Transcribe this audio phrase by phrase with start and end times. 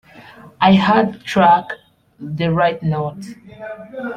[0.59, 1.73] I had struck
[2.19, 3.23] the right note.